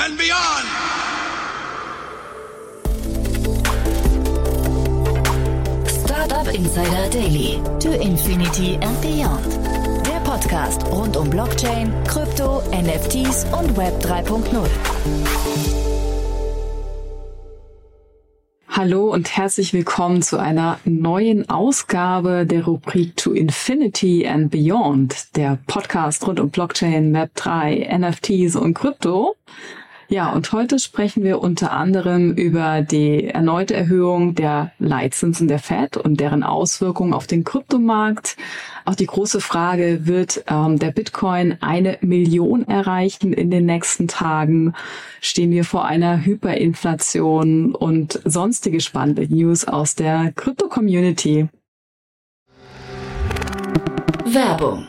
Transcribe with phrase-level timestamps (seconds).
[0.00, 0.66] and beyond!
[5.88, 7.60] Startup Insider Daily.
[7.80, 10.06] To Infinity and Beyond.
[10.06, 14.68] Der Podcast rund um Blockchain, Krypto, NFTs und Web 3.0.
[18.68, 25.58] Hallo und herzlich willkommen zu einer neuen Ausgabe der Rubrik To Infinity and Beyond, der
[25.66, 29.34] Podcast rund um Blockchain, Web3, NFTs und Krypto.
[30.10, 35.98] Ja, und heute sprechen wir unter anderem über die erneute Erhöhung der Leitzinsen der Fed
[35.98, 38.38] und deren Auswirkungen auf den Kryptomarkt.
[38.86, 44.72] Auch die große Frage, wird ähm, der Bitcoin eine Million erreichen in den nächsten Tagen?
[45.20, 51.48] Stehen wir vor einer Hyperinflation und sonstige spannende News aus der Krypto-Community?
[54.24, 54.88] Werbung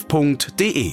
[0.09, 0.91] www.startup.de.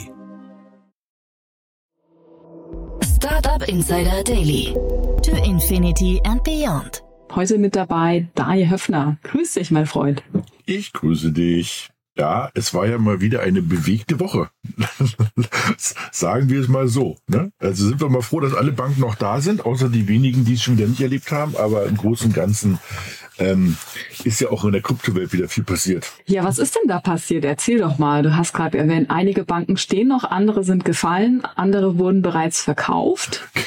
[3.04, 4.74] Startup Insider Daily.
[5.22, 7.02] To Infinity and Beyond.
[7.34, 9.18] Heute mit dabei Daniel Höfner.
[9.22, 10.22] Grüß dich, mein Freund.
[10.66, 11.90] Ich grüße dich.
[12.18, 14.50] Ja, es war ja mal wieder eine bewegte Woche.
[16.10, 17.16] Sagen wir es mal so.
[17.28, 17.52] Ne?
[17.60, 20.54] Also sind wir mal froh, dass alle Banken noch da sind, außer die wenigen, die
[20.54, 21.56] es schon wieder nicht erlebt haben.
[21.56, 22.80] Aber im Großen und Ganzen
[23.38, 23.76] ähm,
[24.24, 26.10] ist ja auch in der Kryptowelt wieder viel passiert.
[26.26, 27.44] Ja, was ist denn da passiert?
[27.44, 28.24] Erzähl doch mal.
[28.24, 33.48] Du hast gerade erwähnt, einige Banken stehen noch, andere sind gefallen, andere wurden bereits verkauft.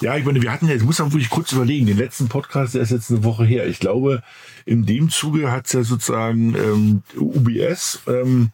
[0.00, 2.74] Ja, ich meine, wir hatten ja, ich muss dann wirklich kurz überlegen, den letzten Podcast,
[2.74, 3.66] der ist jetzt eine Woche her.
[3.66, 4.22] Ich glaube,
[4.66, 8.50] in dem Zuge hat es ja sozusagen ähm, UBS ähm,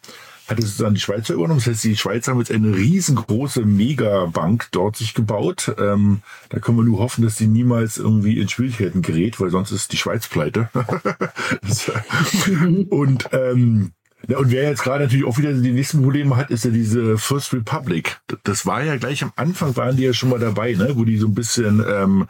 [0.48, 1.60] hat es sozusagen die Schweizer übernommen.
[1.60, 5.74] Das heißt, die Schweizer haben jetzt eine riesengroße Megabank dort sich gebaut.
[5.78, 9.70] Ähm, da können wir nur hoffen, dass sie niemals irgendwie in Schwierigkeiten gerät, weil sonst
[9.70, 10.68] ist die Schweiz pleite.
[12.91, 13.92] und ähm,
[14.28, 17.16] ja, und wer jetzt gerade natürlich auch wieder die nächsten Probleme hat, ist ja diese
[17.16, 18.20] First Republic.
[18.44, 20.92] Das war ja gleich am Anfang, waren die ja schon mal dabei, ne?
[20.94, 22.26] wo die so ein bisschen ähm,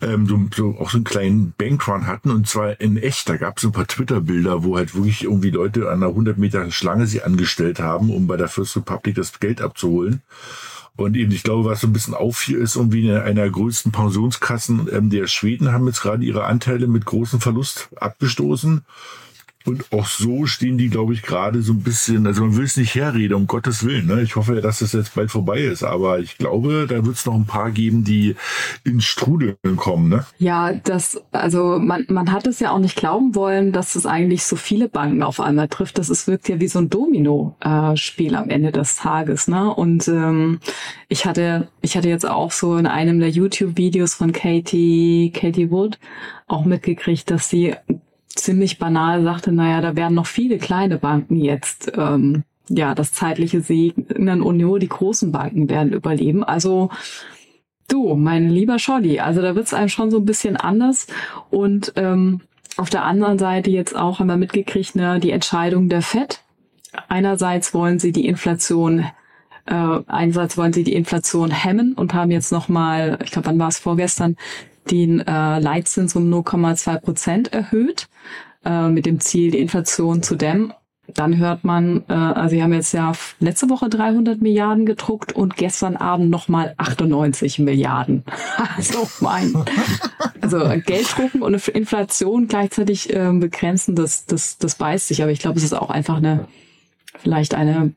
[0.00, 3.28] ähm, so, so auch so einen kleinen Bankrun hatten und zwar in echt.
[3.28, 6.70] Da gab es ein paar Twitter-Bilder, wo halt wirklich irgendwie Leute an einer 100 Meter
[6.70, 10.22] Schlange sie angestellt haben, um bei der First Republic das Geld abzuholen.
[10.96, 14.88] Und eben, ich glaube, was so ein bisschen auffiel, ist irgendwie in einer größten Pensionskassen
[14.90, 18.82] ähm, der Schweden haben jetzt gerade ihre Anteile mit großem Verlust abgestoßen.
[19.66, 22.76] Und auch so stehen die, glaube ich, gerade so ein bisschen, also man will es
[22.76, 24.06] nicht herreden, um Gottes Willen.
[24.06, 24.22] Ne?
[24.22, 25.82] Ich hoffe, dass das jetzt bald vorbei ist.
[25.82, 28.36] Aber ich glaube, da wird es noch ein paar geben, die
[28.84, 30.08] ins Strudeln kommen.
[30.08, 30.24] Ne?
[30.38, 34.44] Ja, das, also man, man hat es ja auch nicht glauben wollen, dass es eigentlich
[34.44, 35.98] so viele Banken auf einmal trifft.
[35.98, 39.48] Das ist, wirkt ja wie so ein Domino-Spiel am Ende des Tages.
[39.48, 39.74] Ne?
[39.74, 40.60] Und ähm,
[41.08, 45.98] ich hatte, ich hatte jetzt auch so in einem der YouTube-Videos von Katie, Katie Wood
[46.46, 47.74] auch mitgekriegt, dass sie
[48.46, 53.60] ziemlich banal sagte, naja, da werden noch viele kleine Banken jetzt ähm, ja das zeitliche
[53.60, 56.44] segnen und nur die großen Banken werden überleben.
[56.44, 56.90] Also
[57.88, 61.08] du, mein lieber Scholli, also da wird's einem schon so ein bisschen anders
[61.50, 62.40] und ähm,
[62.76, 66.40] auf der anderen Seite jetzt auch haben wir mitgekriegt, ne, die Entscheidung der FED.
[67.08, 69.06] Einerseits wollen sie die Inflation
[69.66, 73.68] äh, einerseits wollen sie die Inflation hemmen und haben jetzt nochmal, ich glaube, wann war
[73.68, 74.36] es vorgestern,
[74.90, 78.08] den äh, Leitzins um 0,2 Prozent erhöht,
[78.64, 80.72] äh, mit dem Ziel, die Inflation zu dämmen.
[81.14, 85.56] Dann hört man, äh, also sie haben jetzt ja letzte Woche 300 Milliarden gedruckt und
[85.56, 88.24] gestern Abend nochmal 98 Milliarden.
[88.76, 89.54] also mein,
[90.40, 95.22] also Geld drucken und Inflation gleichzeitig äh, begrenzen, das, das, das beißt sich.
[95.22, 96.48] Aber ich glaube, es ist auch einfach eine,
[97.18, 97.94] vielleicht eine,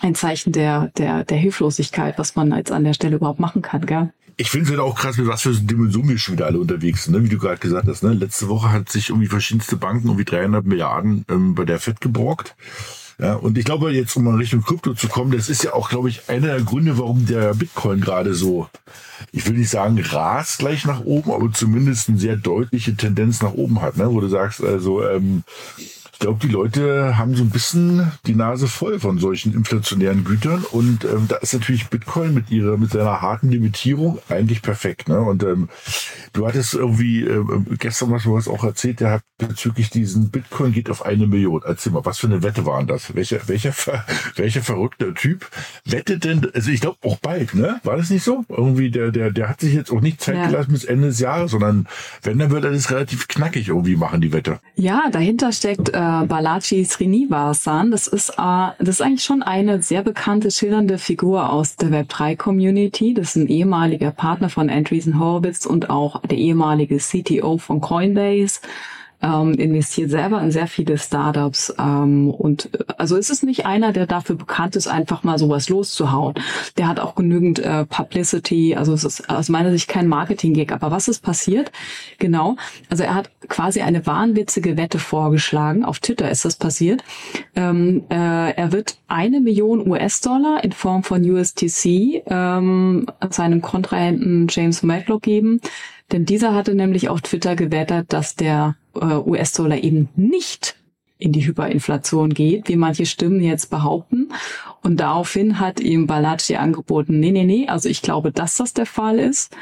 [0.00, 3.84] ein Zeichen der, der, der Hilflosigkeit, was man jetzt an der Stelle überhaupt machen kann,
[3.84, 4.12] gell?
[4.40, 7.04] Ich finde es halt auch krass, mit was für Dimensionen wir schon wieder alle unterwegs
[7.04, 7.22] sind, ne?
[7.22, 8.02] wie du gerade gesagt hast.
[8.02, 8.14] Ne?
[8.14, 12.56] Letzte Woche hat sich irgendwie verschiedenste Banken irgendwie 300 Milliarden ähm, bei der FED geborgt.
[13.18, 15.90] Ja, und ich glaube, jetzt um mal Richtung Krypto zu kommen, das ist ja auch,
[15.90, 18.66] glaube ich, einer der Gründe, warum der Bitcoin gerade so,
[19.30, 23.52] ich will nicht sagen rast gleich nach oben, aber zumindest eine sehr deutliche Tendenz nach
[23.52, 24.10] oben hat, ne?
[24.10, 25.44] wo du sagst, also ähm,
[26.20, 31.04] glaube, die Leute haben so ein bisschen die Nase voll von solchen inflationären Gütern und
[31.04, 35.08] ähm, da ist natürlich Bitcoin mit ihrer mit seiner harten Limitierung eigentlich perfekt.
[35.08, 35.20] Ne?
[35.20, 35.68] Und ähm,
[36.32, 37.44] du hattest irgendwie äh,
[37.78, 41.62] gestern was, was auch erzählt, der hat bezüglich diesen Bitcoin geht auf eine Million.
[41.64, 43.14] Erzähl mal, was für eine Wette waren das?
[43.14, 43.72] Welcher welcher
[44.36, 45.48] welcher verrückter Typ
[45.86, 46.46] wettet denn?
[46.54, 47.80] Also ich glaube auch bald, ne?
[47.82, 48.44] War das nicht so?
[48.48, 50.46] Irgendwie der der der hat sich jetzt auch nicht Zeit ja.
[50.46, 51.88] gelassen bis Ende des Jahres, sondern
[52.22, 54.60] wenn dann wird er das relativ knackig irgendwie machen die Wette.
[54.74, 57.90] Ja, dahinter steckt äh, Balaji Srinivasan.
[57.90, 63.14] Das ist, äh, das ist eigentlich schon eine sehr bekannte, schillernde Figur aus der Web3-Community.
[63.14, 68.60] Das ist ein ehemaliger Partner von Andreessen Horowitz und auch der ehemalige CTO von Coinbase
[69.22, 73.92] ähm, investiert selber in sehr viele Startups ähm, und äh, also ist es nicht einer,
[73.92, 76.34] der dafür bekannt ist, einfach mal sowas loszuhauen.
[76.78, 80.72] Der hat auch genügend äh, Publicity, also es ist aus meiner Sicht kein Marketing-Gig.
[80.72, 81.70] Aber was ist passiert?
[82.18, 82.56] Genau,
[82.88, 85.84] also er hat quasi eine wahnwitzige Wette vorgeschlagen.
[85.84, 87.02] Auf Twitter ist das passiert.
[87.54, 94.82] Ähm, äh, er wird eine Million US-Dollar in Form von USTC ähm, seinem Kontrahenten James
[94.82, 95.60] Matlock geben.
[96.12, 100.76] Denn dieser hatte nämlich auf Twitter gewettert, dass der US-Dollar eben nicht
[101.18, 104.32] in die Hyperinflation geht, wie manche Stimmen jetzt behaupten.
[104.82, 108.86] Und daraufhin hat ihm Balaji angeboten, nee, nee, nee, also ich glaube, dass das der
[108.86, 109.54] Fall ist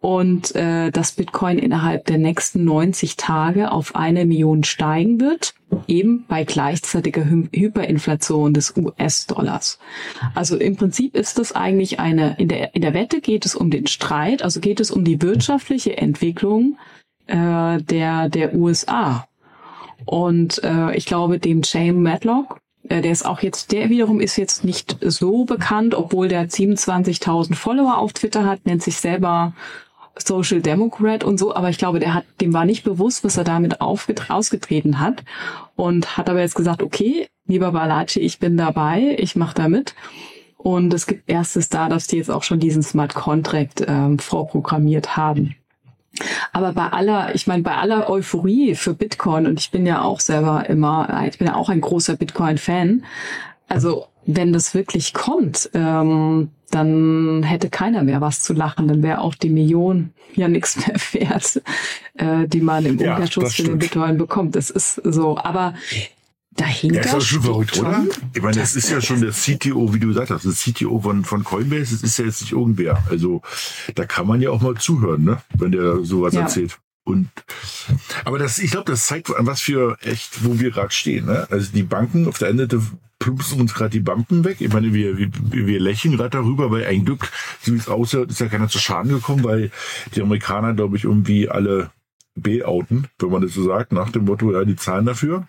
[0.00, 5.54] und äh, dass Bitcoin innerhalb der nächsten 90 Tage auf eine Million steigen wird,
[5.86, 9.78] eben bei gleichzeitiger Hy Hyperinflation des US-Dollars.
[10.34, 13.70] Also im Prinzip ist das eigentlich eine, in der, in der Wette geht es um
[13.70, 16.76] den Streit, also geht es um die wirtschaftliche Entwicklung
[17.26, 19.26] äh, der, der USA.
[20.04, 24.36] Und äh, ich glaube, dem James Matlock, äh, der ist auch jetzt, der wiederum ist
[24.36, 29.54] jetzt nicht so bekannt, obwohl der 27.000 Follower auf Twitter hat, nennt sich selber
[30.16, 33.44] Social Democrat und so, aber ich glaube, der hat, dem war nicht bewusst, was er
[33.44, 35.24] damit ausgetreten hat
[35.74, 39.94] und hat aber jetzt gesagt, okay, lieber Balaji, ich bin dabei, ich mache da mit.
[40.56, 45.56] Und es gibt erste Startups, die jetzt auch schon diesen Smart Contract ähm, vorprogrammiert haben.
[46.52, 50.20] Aber bei aller, ich meine, bei aller Euphorie für Bitcoin, und ich bin ja auch
[50.20, 53.04] selber immer, ich bin ja auch ein großer Bitcoin-Fan,
[53.68, 59.20] also wenn das wirklich kommt, ähm, dann hätte keiner mehr was zu lachen, dann wäre
[59.20, 61.62] auch die Million ja nichts mehr wert,
[62.14, 64.56] äh, die man im Umkehrschluss für den Bitcoin bekommt.
[64.56, 65.38] Das ist so.
[65.38, 65.74] Aber
[66.56, 66.96] dahinter.
[66.96, 68.04] Ja, ist das schon verrückt, oder?
[68.34, 71.24] Ich meine, das ist ja schon der CTO, wie du gesagt hast, das CTO von,
[71.24, 73.02] von Coinbase, das ist ja jetzt nicht irgendwer.
[73.10, 73.42] Also
[73.94, 75.42] da kann man ja auch mal zuhören, ne?
[75.56, 76.42] wenn der sowas ja.
[76.42, 76.78] erzählt.
[77.04, 77.28] Und
[78.24, 81.26] aber das, ich glaube, das zeigt, an was für echt, wo wir gerade stehen.
[81.26, 81.46] Ne?
[81.50, 82.80] Also die Banken auf der einen Seite
[83.18, 84.60] plumpsen uns gerade die Bampen weg.
[84.60, 87.30] Ich meine, wir, wir, wir lächeln gerade darüber, weil ein Glück,
[87.60, 89.70] so wie es aussieht, ist ja keiner zu Schaden gekommen, weil
[90.14, 91.90] die Amerikaner, glaube ich, irgendwie alle
[92.36, 95.46] B-outen, wenn man das so sagt, nach dem Motto, ja, die zahlen dafür.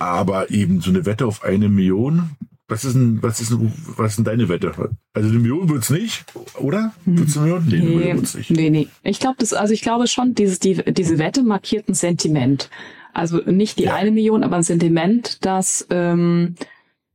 [0.00, 2.30] Aber eben so eine Wette auf eine Million,
[2.68, 4.72] was ist denn, was ist denn, was ist denn deine Wette?
[5.12, 6.24] Also eine Million wird's nicht,
[6.58, 6.92] oder?
[7.04, 7.66] Wird's eine Million?
[7.68, 8.50] Nee, nee, wird's nicht.
[8.50, 8.88] Nee, nee.
[9.02, 12.70] Ich glaube, das, also ich glaube schon, dieses, die, diese Wette markiert ein Sentiment.
[13.12, 13.94] Also nicht die ja.
[13.94, 16.54] eine Million, aber ein Sentiment, dass ähm,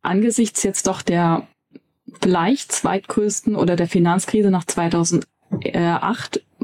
[0.01, 1.47] angesichts jetzt doch der
[2.21, 5.25] vielleicht zweitgrößten oder der Finanzkrise nach 2008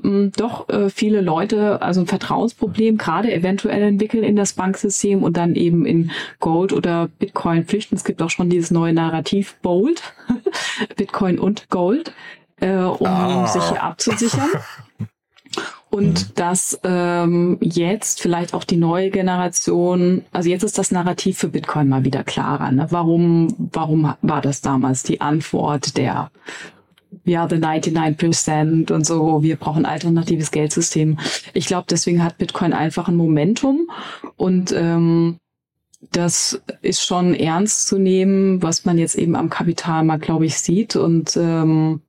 [0.04, 5.56] doch äh, viele Leute also ein Vertrauensproblem gerade eventuell entwickeln in das Banksystem und dann
[5.56, 7.96] eben in Gold oder Bitcoin flüchten.
[7.96, 10.14] Es gibt auch schon dieses neue Narrativ Bold,
[10.98, 12.14] Bitcoin und Gold,
[12.60, 13.48] äh, um ah.
[13.48, 14.50] sich hier abzusichern.
[15.90, 16.34] Und mhm.
[16.36, 21.90] dass ähm, jetzt vielleicht auch die neue Generation, also jetzt ist das Narrativ für Bitcoin
[21.90, 22.72] mal wieder klarer.
[22.72, 22.88] Ne?
[22.90, 26.32] Warum, warum war das damals die Antwort der
[27.26, 31.20] ja, the 99% und so, wir brauchen alternatives Geldsystem.
[31.54, 33.88] Ich glaube, deswegen hat Bitcoin einfach ein Momentum
[34.38, 35.38] und ähm,
[36.12, 40.96] das ist schon ernst zu nehmen, was man jetzt eben am Kapitalmarkt, glaube ich, sieht.
[40.96, 42.02] Und ähm,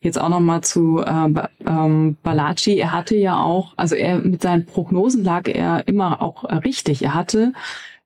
[0.00, 1.28] jetzt auch nochmal zu äh,
[1.66, 2.78] ähm, Balaji.
[2.78, 7.02] Er hatte ja auch, also er mit seinen Prognosen lag er immer auch richtig.
[7.02, 7.52] Er hatte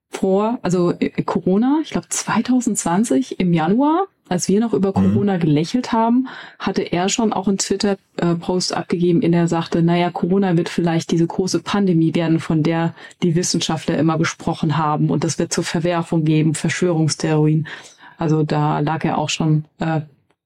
[0.09, 4.93] vor, also äh, Corona, ich glaube 2020 im Januar, als wir noch über mhm.
[4.93, 10.09] Corona gelächelt haben, hatte er schon auch einen Twitter-Post abgegeben, in der er sagte, naja,
[10.09, 15.09] Corona wird vielleicht diese große Pandemie werden, von der die Wissenschaftler immer gesprochen haben.
[15.09, 17.67] Und das wird zur Verwerfung geben, Verschwörungstheorien.
[18.17, 19.99] Also da lag er auch schon, äh,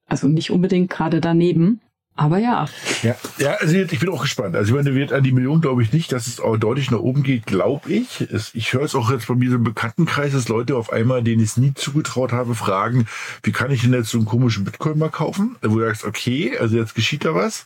[0.08, 1.80] also nicht unbedingt gerade daneben.
[2.18, 2.66] Aber ja.
[3.04, 4.56] Ja, ja also ich bin auch gespannt.
[4.56, 7.00] Also ich meine, wird an die Million glaube ich nicht, dass es auch deutlich nach
[7.00, 8.22] oben geht, glaube ich.
[8.32, 11.24] Es, ich höre es auch jetzt bei mir so im Bekanntenkreis, dass Leute auf einmal,
[11.24, 13.06] denen ich es nie zugetraut habe, fragen,
[13.44, 15.58] wie kann ich denn jetzt so einen komischen Bitcoin mal kaufen?
[15.62, 17.66] Wo du sagst, okay, also jetzt geschieht da was.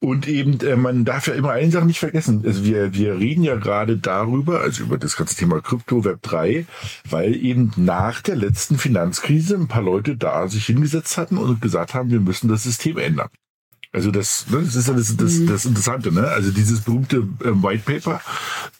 [0.00, 2.42] Und eben, äh, man darf ja immer eine Sache nicht vergessen.
[2.44, 6.66] Also wir, wir reden ja gerade darüber, also über das ganze Thema Krypto, Web 3,
[7.08, 11.94] weil eben nach der letzten Finanzkrise ein paar Leute da sich hingesetzt hatten und gesagt
[11.94, 13.28] haben, wir müssen das System ändern.
[13.92, 16.28] Also das, ne, das ist ja das, das, das Interessante, ne?
[16.28, 18.20] Also dieses berühmte ähm, White Paper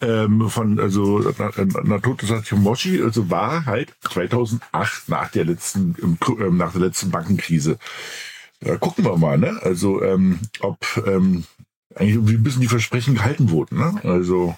[0.00, 1.20] ähm, von also
[1.84, 7.78] Natoto Satsumoshi, also war halt 2008 nach der letzten ähm, nach der letzten Bankenkrise.
[8.62, 9.58] Ja, gucken wir mal, ne?
[9.62, 11.44] Also ähm, ob ähm,
[11.94, 13.94] eigentlich wie ein bisschen die Versprechen gehalten wurden, ne?
[14.02, 14.56] Also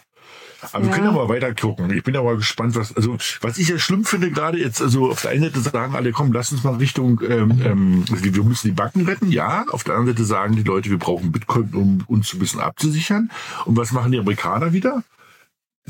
[0.72, 0.90] aber ja.
[0.90, 1.90] wir können ja mal weiter gucken.
[1.92, 5.10] Ich bin ja mal gespannt, was, also, was ich ja schlimm finde, gerade jetzt, also
[5.10, 8.44] auf der einen Seite sagen alle, komm, lass uns mal Richtung, ähm, ähm, also wir
[8.44, 9.64] müssen die Banken retten, ja.
[9.70, 13.30] Auf der anderen Seite sagen die Leute, wir brauchen Bitcoin, um uns ein bisschen abzusichern.
[13.64, 15.02] Und was machen die Amerikaner wieder?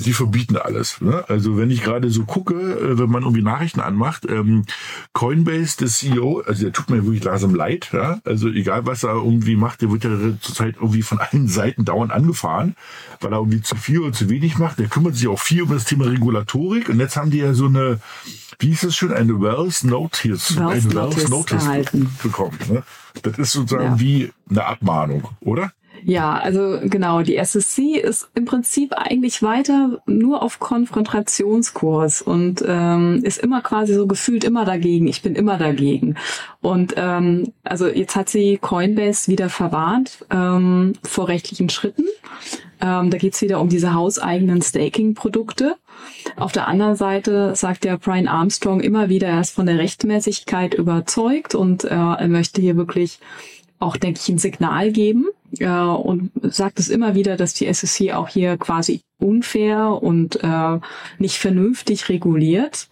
[0.00, 1.00] Sie verbieten alles.
[1.00, 1.24] Ne?
[1.28, 4.64] Also wenn ich gerade so gucke, äh, wenn man irgendwie Nachrichten anmacht, ähm,
[5.12, 7.90] Coinbase, der CEO, also der tut mir wirklich langsam leid.
[7.92, 8.20] Ja?
[8.24, 12.12] Also egal, was er irgendwie macht, der wird ja zurzeit irgendwie von allen Seiten dauernd
[12.12, 12.76] angefahren,
[13.20, 14.78] weil er irgendwie zu viel oder zu wenig macht.
[14.78, 16.88] Der kümmert sich auch viel um das Thema Regulatorik.
[16.88, 18.00] Und jetzt haben die ja so eine,
[18.58, 22.58] wie ist das schon, eine Wells Notice, Wells eine Wells Notice, Notice bekommen.
[22.68, 22.82] Ne?
[23.22, 24.00] Das ist sozusagen ja.
[24.00, 25.72] wie eine Abmahnung, oder?
[26.04, 33.20] Ja, also genau, die SSC ist im Prinzip eigentlich weiter nur auf Konfrontationskurs und ähm,
[33.22, 35.06] ist immer quasi so gefühlt immer dagegen.
[35.06, 36.16] Ich bin immer dagegen.
[36.60, 42.04] Und ähm, also jetzt hat sie Coinbase wieder verwarnt ähm, vor rechtlichen Schritten.
[42.80, 45.76] Ähm, da geht's wieder um diese hauseigenen Staking-Produkte.
[46.36, 50.74] Auf der anderen Seite sagt der Brian Armstrong immer wieder, er ist von der Rechtmäßigkeit
[50.74, 53.18] überzeugt und äh, er möchte hier wirklich
[53.80, 55.26] auch, denke ich, ein Signal geben
[55.58, 60.78] äh, und sagt es immer wieder, dass die SEC auch hier quasi unfair und äh,
[61.18, 62.88] nicht vernünftig reguliert.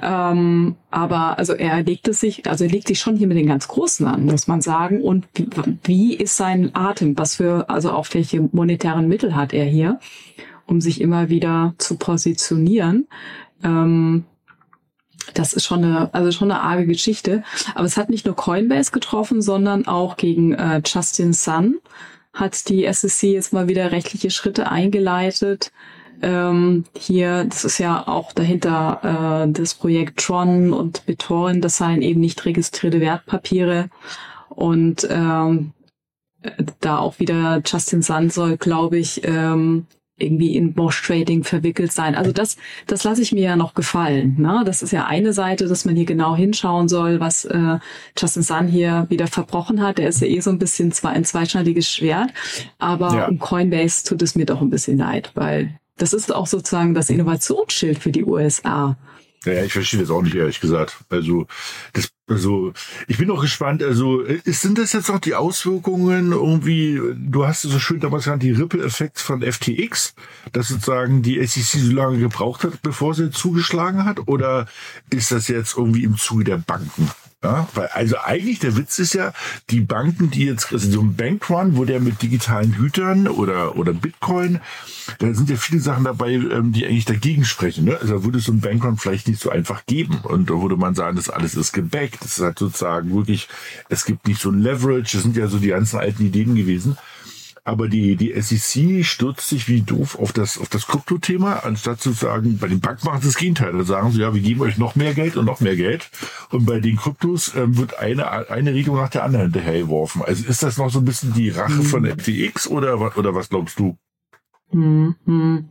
[0.00, 3.48] Ähm, aber also er legt es sich, also er legt sich schon hier mit den
[3.48, 5.02] ganz Großen an, muss man sagen.
[5.02, 5.48] Und wie,
[5.82, 7.18] wie ist sein Atem?
[7.18, 9.98] Was für, also auch welche monetären Mittel hat er hier,
[10.66, 13.08] um sich immer wieder zu positionieren?
[13.64, 14.24] Ähm,
[15.34, 17.42] das ist schon eine, also schon eine arge Geschichte.
[17.74, 21.78] Aber es hat nicht nur Coinbase getroffen, sondern auch gegen äh, Justin Sun
[22.32, 25.72] hat die SEC jetzt mal wieder rechtliche Schritte eingeleitet.
[26.20, 32.02] Ähm, hier, das ist ja auch dahinter äh, das Projekt Tron und BitTorrent, das seien
[32.02, 33.88] eben nicht registrierte Wertpapiere.
[34.48, 35.72] Und ähm,
[36.80, 39.86] da auch wieder Justin Sun soll, glaube ich, ähm,
[40.18, 42.14] irgendwie in Bosch Trading verwickelt sein.
[42.14, 42.56] Also das,
[42.86, 44.36] das lasse ich mir ja noch gefallen.
[44.38, 44.62] Ne?
[44.64, 47.78] Das ist ja eine Seite, dass man hier genau hinschauen soll, was äh,
[48.16, 49.98] Justin Sun hier wieder verbrochen hat.
[49.98, 52.30] Der ist ja eh so ein bisschen zwar ein zweischneidiges Schwert,
[52.78, 53.28] aber ja.
[53.28, 57.10] um Coinbase tut es mir doch ein bisschen leid, weil das ist auch sozusagen das
[57.10, 58.96] Innovationsschild für die USA.
[59.44, 60.96] Naja, ich verstehe das auch nicht, ehrlich gesagt.
[61.10, 61.46] Also,
[61.92, 62.72] das, also,
[63.06, 63.82] ich bin auch gespannt.
[63.82, 68.50] Also, sind das jetzt auch die Auswirkungen irgendwie, du hast so schön damals genannt, die
[68.50, 70.14] Ripple-Effekt von FTX,
[70.52, 74.26] dass sozusagen die SEC so lange gebraucht hat, bevor sie zugeschlagen hat?
[74.26, 74.66] Oder
[75.10, 77.08] ist das jetzt irgendwie im Zuge der Banken?
[77.44, 79.32] Ja, weil also eigentlich der Witz ist ja,
[79.70, 83.92] die Banken, die jetzt, also so ein Bankrun, wo der mit digitalen Gütern oder, oder
[83.92, 84.58] Bitcoin,
[85.20, 87.84] da sind ja viele Sachen dabei, ähm, die eigentlich dagegen sprechen.
[87.84, 87.96] Ne?
[88.00, 90.18] Also da würde so ein Bankrun vielleicht nicht so einfach geben.
[90.24, 92.24] Und da würde man sagen, das alles ist gebackt.
[92.24, 93.48] Das ist halt sozusagen wirklich,
[93.88, 95.16] es gibt nicht so ein Leverage.
[95.16, 96.98] Das sind ja so die ganzen alten Ideen gewesen.
[97.68, 102.12] Aber die, die SEC stürzt sich wie doof auf das, auf das Krypto-Thema, anstatt zu
[102.12, 103.72] sagen, bei den Banken machen sie das Gegenteil.
[103.72, 106.10] Da sagen sie, ja, wir geben euch noch mehr Geld und noch mehr Geld.
[106.48, 110.22] Und bei den Kryptos ähm, wird eine, eine Regelung nach der anderen hinterhergeworfen.
[110.22, 113.78] Also ist das noch so ein bisschen die Rache von FTX oder, oder was glaubst
[113.78, 113.98] du?
[114.72, 115.68] Mhm.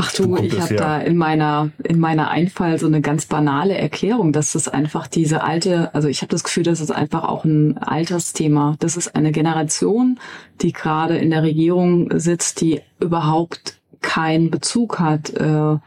[0.00, 4.32] Ach du, ich habe da in meiner in meiner Einfall so eine ganz banale Erklärung,
[4.32, 7.78] dass das einfach diese alte, also ich habe das Gefühl, das ist einfach auch ein
[7.78, 8.76] Altersthema.
[8.78, 10.20] Das ist eine Generation,
[10.60, 15.78] die gerade in der Regierung sitzt, die überhaupt keinen Bezug hat äh,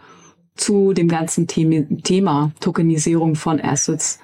[0.55, 4.19] zu dem ganzen Thema, Thema Tokenisierung von Assets.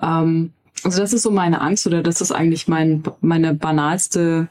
[0.00, 4.48] Ähm, also das ist so meine Angst oder das ist eigentlich mein meine banalste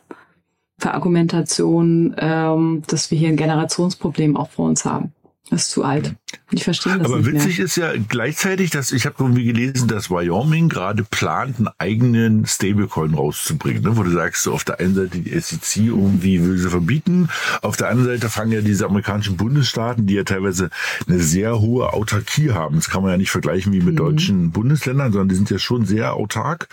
[0.80, 5.14] Verargumentation, ähm, dass wir hier ein Generationsproblem auch vor uns haben.
[5.50, 6.16] Das ist zu alt.
[6.52, 7.66] Ich verstehe das Aber nicht witzig mehr.
[7.66, 13.14] ist ja gleichzeitig, dass ich habe irgendwie gelesen, dass Wyoming gerade plant, einen eigenen Stablecoin
[13.14, 13.98] rauszubringen, ne?
[13.98, 17.28] wo du sagst, so auf der einen Seite die SEC irgendwie will sie verbieten,
[17.62, 20.70] auf der anderen Seite fangen ja diese amerikanischen Bundesstaaten, die ja teilweise
[21.08, 22.78] eine sehr hohe Autarkie haben.
[22.78, 25.86] Das kann man ja nicht vergleichen wie mit deutschen Bundesländern, sondern die sind ja schon
[25.86, 26.70] sehr autark.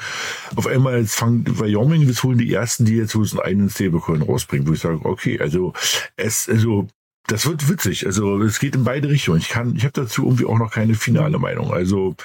[0.55, 4.23] Auf einmal jetzt fangen Wyoming bis wohl die ersten, die jetzt so einen eigenen Stablecoin
[4.23, 5.73] rausbringen, wo ich sage, okay, also
[6.17, 6.89] es, also
[7.27, 8.07] das wird witzig.
[8.07, 9.39] Also es geht in beide Richtungen.
[9.39, 11.73] Ich kann, ich habe dazu irgendwie auch noch keine finale Meinung.
[11.73, 12.17] Also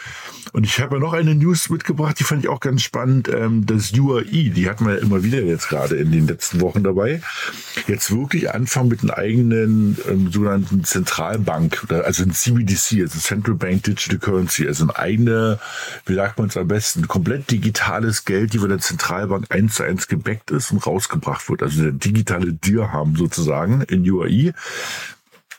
[0.56, 3.28] und ich habe ja noch eine News mitgebracht, die fand ich auch ganz spannend.
[3.28, 6.82] Ähm, das UAE, die hatten wir ja immer wieder jetzt gerade in den letzten Wochen
[6.82, 7.22] dabei.
[7.88, 13.84] Jetzt wirklich anfangen mit einem eigenen ähm, sogenannten Zentralbank, also ein CBDC, also Central Bank
[13.84, 15.60] Digital Currency, also ein eigene,
[16.06, 19.84] wie sagt man es am besten, komplett digitales Geld, die von der Zentralbank eins zu
[19.84, 21.64] eins gebackt ist und rausgebracht wird.
[21.64, 24.54] Also der digitale Dirham sozusagen in UAE.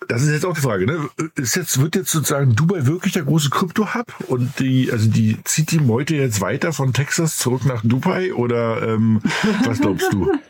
[0.09, 1.09] Das ist jetzt auch die Frage, ne?
[1.37, 5.73] Ist jetzt, wird jetzt sozusagen Dubai wirklich der große Krypto-Hub und die, also die, zieht
[5.73, 9.21] die Meute jetzt weiter von Texas zurück nach Dubai oder ähm,
[9.65, 10.31] was glaubst du?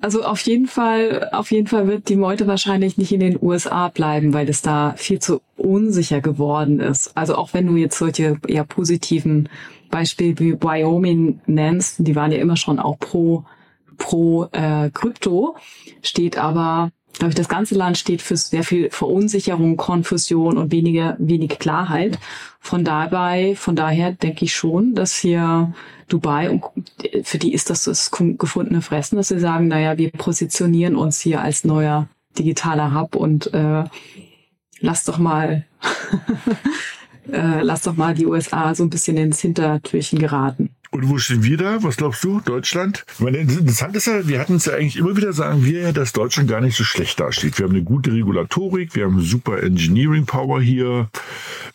[0.00, 3.88] Also auf jeden Fall, auf jeden Fall wird die Meute wahrscheinlich nicht in den USA
[3.88, 7.16] bleiben, weil es da viel zu unsicher geworden ist.
[7.16, 9.48] Also auch wenn du jetzt solche eher positiven
[9.90, 13.44] Beispiele wie Wyoming nennst, die waren ja immer schon auch pro
[13.98, 15.56] pro äh, Krypto,
[16.02, 21.16] steht aber glaube ich, das ganze Land steht für sehr viel Verunsicherung, Konfusion und weniger,
[21.18, 22.18] wenig Klarheit.
[22.60, 25.72] Von dabei, von daher denke ich schon, dass hier
[26.08, 26.62] Dubai, und
[27.24, 31.40] für die ist das das gefundene Fressen, dass sie sagen, naja, wir positionieren uns hier
[31.40, 33.84] als neuer digitaler Hub und äh,
[34.80, 35.64] lass doch mal,
[37.32, 40.67] äh, lass doch mal die USA so ein bisschen ins Hintertürchen geraten.
[40.98, 41.80] Und wo stehen wir da?
[41.84, 42.40] Was glaubst du?
[42.40, 43.04] Deutschland?
[43.14, 45.92] Ich meine, interessant ist ja, wir hatten es ja eigentlich immer wieder, sagen wir ja,
[45.92, 47.56] dass Deutschland gar nicht so schlecht dasteht.
[47.56, 51.08] Wir haben eine gute Regulatorik, wir haben super Engineering Power hier.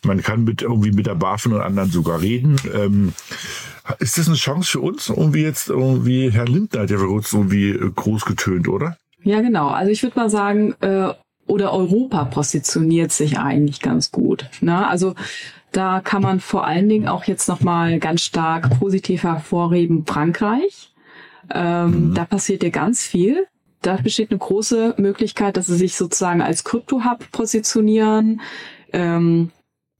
[0.04, 2.56] Man kann mit irgendwie mit der BaFin und anderen sogar reden.
[2.74, 3.14] Ähm,
[3.98, 5.08] ist das eine Chance für uns?
[5.08, 8.98] Irgendwie jetzt irgendwie Herr Lindner hat ja uns irgendwie groß getönt, oder?
[9.22, 9.68] Ja, genau.
[9.68, 11.14] Also ich würde mal sagen, äh,
[11.46, 14.50] oder Europa positioniert sich eigentlich ganz gut.
[14.60, 14.86] Ne?
[14.86, 15.14] Also
[15.74, 20.92] da kann man vor allen Dingen auch jetzt nochmal ganz stark positiv hervorheben Frankreich.
[21.52, 22.14] Ähm, mhm.
[22.14, 23.46] Da passiert ja ganz viel.
[23.82, 28.40] Da besteht eine große Möglichkeit, dass sie sich sozusagen als Krypto-Hub positionieren.
[28.92, 29.50] Ähm,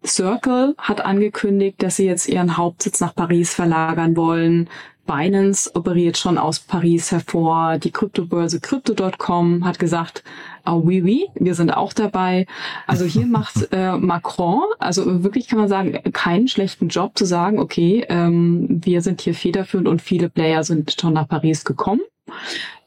[0.07, 4.69] Circle hat angekündigt, dass sie jetzt ihren Hauptsitz nach Paris verlagern wollen.
[5.07, 7.79] Binance operiert schon aus Paris hervor.
[7.79, 10.23] Die Kryptobörse Crypto.com hat gesagt,
[10.67, 12.47] oh, oui, oui, wir sind auch dabei.
[12.87, 17.59] Also hier macht äh, Macron, also wirklich kann man sagen, keinen schlechten Job zu sagen,
[17.59, 22.01] okay, ähm, wir sind hier federführend und viele Player sind schon nach Paris gekommen.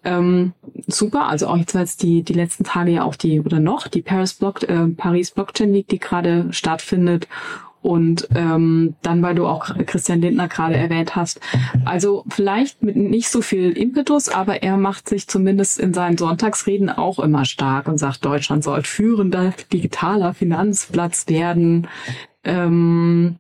[0.04, 0.54] Ähm,
[0.88, 3.88] super, also auch jetzt war jetzt die, die letzten Tage ja auch die, oder noch,
[3.88, 7.28] die Paris, Block, äh, Paris Blockchain Week, die gerade stattfindet
[7.88, 11.40] und ähm, dann, weil du auch Christian Lindner gerade erwähnt hast.
[11.86, 16.90] Also vielleicht mit nicht so viel Impetus, aber er macht sich zumindest in seinen Sonntagsreden
[16.90, 21.88] auch immer stark und sagt, Deutschland soll führender digitaler Finanzplatz werden.
[22.44, 23.38] Ähm,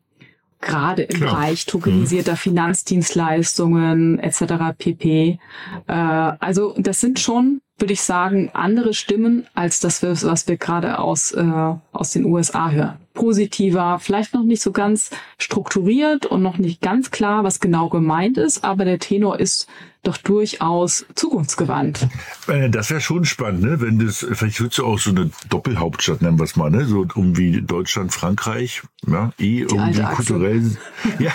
[0.61, 1.35] gerade im Klar.
[1.35, 2.37] Bereich tokenisierter mhm.
[2.37, 4.77] Finanzdienstleistungen etc.
[4.77, 5.39] pp.
[5.87, 10.99] Äh, also das sind schon, würde ich sagen, andere Stimmen als das, was wir gerade
[10.99, 12.97] aus, äh, aus den USA hören.
[13.13, 18.37] Positiver, vielleicht noch nicht so ganz strukturiert und noch nicht ganz klar, was genau gemeint
[18.37, 19.67] ist, aber der Tenor ist
[20.07, 22.07] doch durchaus zukunftsgewandt.
[22.47, 23.81] Äh, das wäre schon spannend, ne?
[23.81, 26.85] Wenn das, vielleicht wird es auch so eine Doppelhauptstadt, nennen wir es mal, ne?
[26.85, 30.77] So irgendwie Deutschland, Frankreich, ja, eh irgendwie kulturell.
[31.19, 31.33] Ja,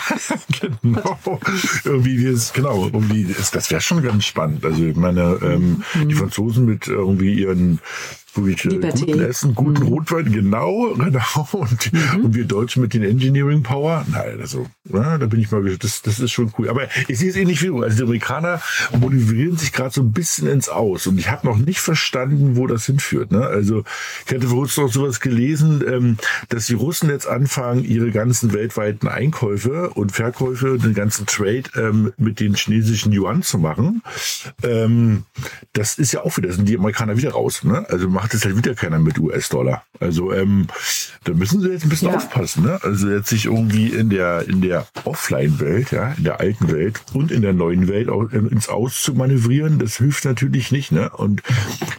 [0.61, 1.19] genau.
[1.85, 4.65] irgendwie wie es, genau, irgendwie, das, das wäre schon ganz spannend.
[4.65, 6.09] Also ich meine, ähm, mhm.
[6.09, 7.81] die Franzosen mit irgendwie ihren
[8.35, 9.89] Gut, guten Essen, guten mhm.
[9.89, 11.49] Rotwein, genau, genau.
[11.53, 12.25] Und, mhm.
[12.25, 16.01] und wir Deutschen mit den Engineering Power, nein, also, ja, da bin ich mal, das,
[16.01, 16.71] das ist schon cool.
[16.71, 17.83] Aber ich sehe es ähnlich wie du.
[17.83, 18.63] Also die Amerikaner
[18.99, 21.07] motivieren sich gerade so ein bisschen ins Aus.
[21.07, 23.33] Und ich habe noch nicht verstanden, wo das hinführt.
[23.33, 23.45] Ne?
[23.45, 23.85] Also
[24.27, 26.17] ich hatte vor kurzem noch sowas gelesen, ähm,
[26.49, 32.13] dass die Russen jetzt anfangen, ihre ganzen weltweiten Einkäufe und Verkäufe, den ganzen Trade ähm,
[32.17, 34.03] mit den chinesischen Yuan zu machen.
[34.63, 35.25] Ähm,
[35.75, 37.63] das ist ja auch wieder, sind die Amerikaner wieder raus.
[37.65, 37.87] Ne?
[37.89, 39.85] Also macht es halt wieder keiner mit US-Dollar.
[39.99, 40.69] Also ähm,
[41.25, 42.15] da müssen sie jetzt ein bisschen ja.
[42.15, 42.63] aufpassen.
[42.63, 42.79] Ne?
[42.81, 47.33] Also jetzt sich irgendwie in der in der Offline-Welt, ja, in der alten Welt und
[47.33, 50.93] in der neuen Welt auch ins Aus zu manövrieren, das hilft natürlich nicht.
[50.93, 51.11] Ne?
[51.11, 51.43] Und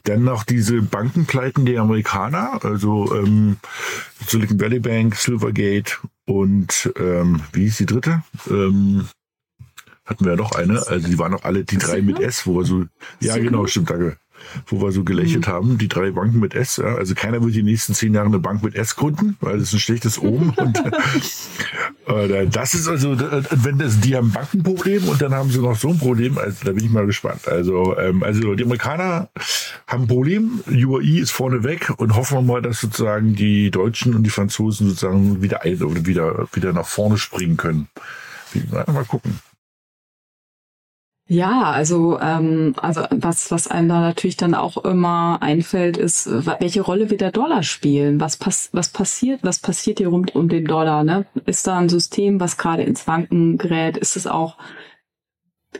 [0.05, 3.57] dann noch diese Bankenpleiten der Amerikaner, also ähm,
[4.25, 8.23] Silicon Valley Bank, Silvergate und ähm, wie ist die dritte?
[8.49, 9.09] Ähm,
[10.05, 12.59] hatten wir ja noch eine, also die waren noch alle die drei mit S, wo
[12.59, 12.86] wir so,
[13.19, 14.17] ja genau, stimmt, danke.
[14.67, 15.51] Wo wir so gelächelt mhm.
[15.51, 16.77] haben, die drei Banken mit S.
[16.77, 16.95] Ja.
[16.95, 19.73] Also keiner wird die nächsten zehn Jahre eine Bank mit S gründen, weil das ist
[19.73, 20.49] ein schlechtes Omen.
[20.58, 20.77] und
[22.08, 25.89] äh, das ist also, wenn das, die haben Bankenproblem und dann haben sie noch so
[25.89, 27.47] ein Problem, also da bin ich mal gespannt.
[27.47, 29.29] Also, ähm, also die Amerikaner
[29.88, 34.15] haben ein Problem, UAI ist vorne weg und hoffen wir mal, dass sozusagen die Deutschen
[34.15, 37.88] und die Franzosen sozusagen wieder ein oder wieder, wieder nach vorne springen können.
[38.71, 39.39] Mal gucken.
[41.34, 46.82] Ja, also, ähm, also was, was einem da natürlich dann auch immer einfällt, ist, welche
[46.82, 48.19] Rolle wird der Dollar spielen?
[48.19, 51.04] Was, pass was passiert, was passiert hier rund um den Dollar?
[51.04, 51.26] Ne?
[51.48, 53.98] Ist da ein System, was gerade ins Wanken gerät?
[53.98, 54.58] Ist es auch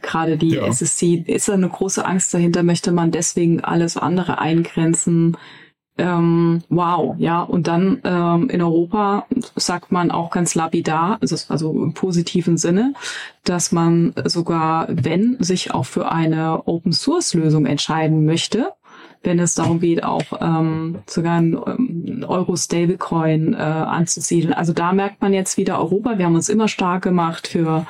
[0.02, 0.66] gerade die ja.
[0.66, 2.64] SSC, ist da eine große Angst dahinter?
[2.64, 5.36] Möchte man deswegen alles andere eingrenzen?
[5.96, 11.70] Ähm, wow, ja, und dann ähm, in Europa sagt man auch ganz lapidar, also, also
[11.70, 12.94] im positiven Sinne,
[13.44, 18.72] dass man sogar, wenn sich auch für eine Open Source Lösung entscheiden möchte,
[19.22, 24.52] wenn es darum geht, auch ähm, sogar ein ähm, Euro-Stablecoin äh, anzusiedeln.
[24.52, 27.86] Also da merkt man jetzt wieder Europa, wir haben uns immer stark gemacht für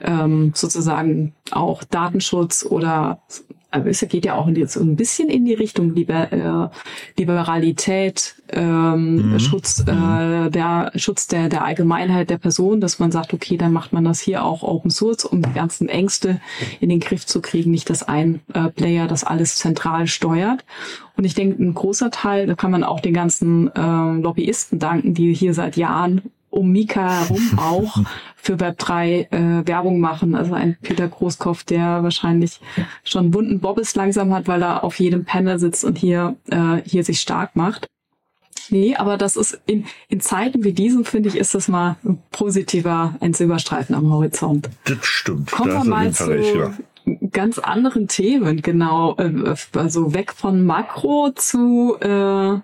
[0.00, 3.20] ähm, sozusagen auch Datenschutz oder
[3.72, 9.32] aber es geht ja auch so ein bisschen in die Richtung Liber, äh, Liberalität, ähm,
[9.32, 9.38] mhm.
[9.40, 13.92] Schutz, äh, der Schutz der, der Allgemeinheit der Person, dass man sagt, okay, dann macht
[13.92, 16.40] man das hier auch Open Source, um die ganzen Ängste
[16.80, 20.64] in den Griff zu kriegen, nicht dass ein äh, Player das alles zentral steuert.
[21.16, 25.14] Und ich denke, ein großer Teil, da kann man auch den ganzen äh, Lobbyisten danken,
[25.14, 27.98] die hier seit Jahren um Mika herum auch
[28.36, 30.34] für Web3 äh, Werbung machen.
[30.34, 32.60] Also ein Peter Großkopf, der wahrscheinlich
[33.04, 37.04] schon bunten Bobbes langsam hat, weil er auf jedem Panel sitzt und hier, äh, hier
[37.04, 37.88] sich stark macht.
[38.70, 42.22] Nee, aber das ist in, in Zeiten wie diesen, finde ich, ist das mal ein
[42.30, 44.70] positiver, ein Silberstreifen am Horizont.
[44.84, 45.50] Das stimmt.
[45.50, 46.72] Kommen wir mal zu recht, ja.
[47.32, 49.16] ganz anderen Themen, genau.
[49.16, 52.60] Äh, also weg von Makro zu äh,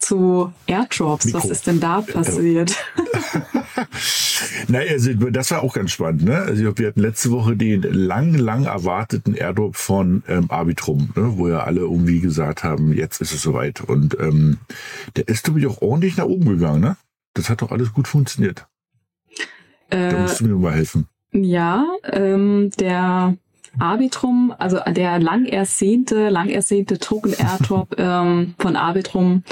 [0.00, 1.26] zu Airdrops.
[1.26, 1.38] Mikro.
[1.38, 2.76] Was ist denn da passiert?
[4.68, 6.24] naja, also das war auch ganz spannend.
[6.24, 6.36] Ne?
[6.36, 11.36] Also wir hatten letzte Woche den lang, lang erwarteten Airdrop von ähm, Arbitrum, ne?
[11.36, 13.80] wo ja alle irgendwie gesagt haben, jetzt ist es soweit.
[13.80, 14.58] Und ähm,
[15.16, 16.80] der ist nämlich auch ordentlich nach oben gegangen.
[16.80, 16.96] Ne?
[17.34, 18.66] Das hat doch alles gut funktioniert.
[19.90, 21.06] Äh, da musst du mir mal helfen.
[21.32, 23.36] Ja, ähm, der
[23.78, 29.42] Arbitrum, also der lang ersehnte, lang ersehnte Token Airdrop ähm, von Arbitrum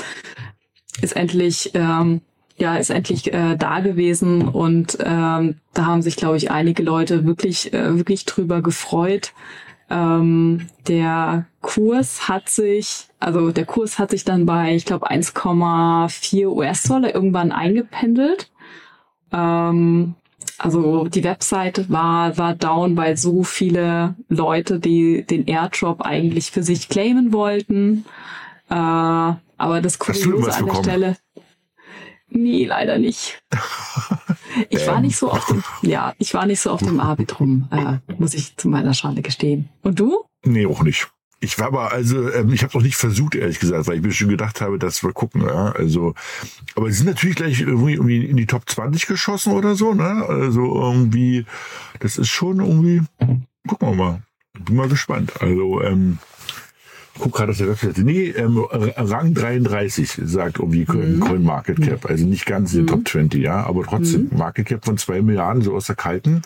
[1.00, 2.20] ist endlich ähm,
[2.56, 7.26] ja ist endlich äh, da gewesen und ähm, da haben sich glaube ich einige Leute
[7.26, 9.32] wirklich äh, wirklich drüber gefreut.
[9.90, 16.46] Ähm, der Kurs hat sich, also der Kurs hat sich dann bei ich glaube 1,4
[16.46, 18.50] US-Dollar irgendwann eingependelt.
[19.32, 20.14] Ähm,
[20.58, 26.62] also die Webseite war, war down, weil so viele Leute, die den Airdrop eigentlich für
[26.62, 28.04] sich claimen wollten.
[28.70, 31.16] Äh, aber das Kuriose an der Stelle.
[32.28, 33.42] Nee, leider nicht.
[34.68, 37.98] Ich war nicht so auf dem, ja, ich war nicht so auf dem Arbitrum, äh,
[38.18, 39.68] muss ich zu meiner Schande gestehen.
[39.82, 40.24] Und du?
[40.44, 41.08] Nee, auch nicht.
[41.44, 44.12] Ich war aber also, ähm, ich habe noch nicht versucht, ehrlich gesagt, weil ich mir
[44.12, 45.42] schon gedacht habe, dass wir gucken.
[45.42, 45.72] Ja?
[45.72, 46.14] Also,
[46.74, 49.92] aber sie sind natürlich gleich irgendwie, irgendwie in die Top 20 geschossen oder so.
[49.92, 50.24] Ne?
[50.26, 51.44] Also irgendwie,
[52.00, 53.02] das ist schon irgendwie.
[53.68, 54.22] Gucken wir mal.
[54.58, 55.32] Bin mal gespannt.
[55.40, 56.18] Also ähm,
[57.18, 58.02] guck gerade auf der Webseite.
[58.02, 61.20] Nee, ähm, Rang 33 sagt irgendwie mhm.
[61.20, 62.06] Coin Market Cap.
[62.06, 62.88] Also nicht ganz in den mhm.
[62.88, 64.38] Top 20, ja, aber trotzdem mhm.
[64.38, 66.42] Market Cap von zwei Milliarden, so aus der kalten.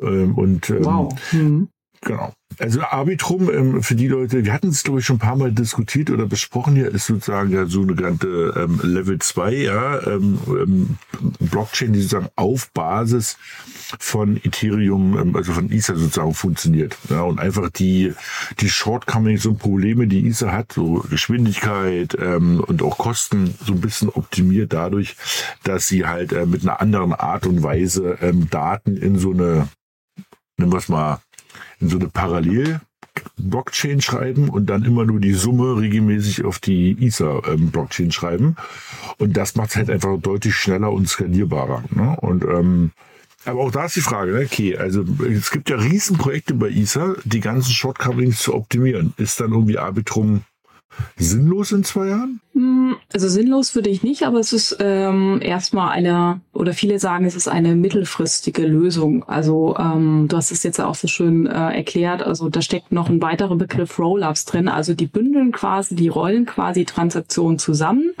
[0.00, 1.14] Ähm, und ähm, wow.
[1.32, 1.68] Mhm.
[2.00, 2.32] Genau.
[2.58, 5.52] Also Arbitrum, ähm, für die Leute, wir hatten es, glaube ich, schon ein paar Mal
[5.52, 10.38] diskutiert oder besprochen hier, ist sozusagen ja so eine ganze ähm, Level 2, ja, ähm,
[10.48, 10.98] ähm,
[11.38, 13.36] Blockchain, die sozusagen auf Basis
[14.00, 16.98] von Ethereum, ähm, also von Ether sozusagen funktioniert.
[17.10, 18.12] Ja, und einfach die,
[18.60, 23.80] die Shortcomings und Probleme, die Ether hat, so Geschwindigkeit ähm, und auch Kosten, so ein
[23.80, 25.16] bisschen optimiert dadurch,
[25.62, 28.18] dass sie halt äh, mit einer anderen Art und Weise
[28.50, 29.68] Daten in so eine,
[30.56, 31.20] nehmen wir es mal,
[31.80, 38.06] in so eine Parallel-Blockchain schreiben und dann immer nur die Summe regelmäßig auf die Ether-Blockchain
[38.06, 38.56] ähm, schreiben.
[39.18, 41.84] Und das macht es halt einfach deutlich schneller und skalierbarer.
[41.90, 42.16] Ne?
[42.20, 42.92] Und ähm,
[43.44, 44.44] aber auch da ist die Frage, ne?
[44.44, 49.14] okay, also es gibt ja Riesenprojekte bei Ether, die ganzen Shortcomings zu optimieren.
[49.16, 50.42] Ist dann irgendwie Arbitrum
[51.16, 52.40] sinnlos in zwei Jahren?
[52.54, 57.24] Hm, also sinnlos würde ich nicht, aber es ist ähm, erstmal eine, oder viele sagen,
[57.24, 59.24] es ist eine mittelfristige Lösung.
[59.24, 63.08] Also ähm, du hast es jetzt auch so schön äh, erklärt, also da steckt noch
[63.08, 64.68] ein weiterer Begriff Rollups drin.
[64.68, 68.12] Also die bündeln quasi, die rollen quasi Transaktionen zusammen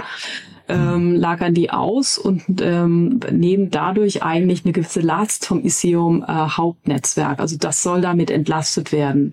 [0.68, 6.26] ähm, lagern die aus und ähm, nehmen dadurch eigentlich eine gewisse Last vom Ethereum äh,
[6.26, 7.40] Hauptnetzwerk.
[7.40, 9.32] Also das soll damit entlastet werden.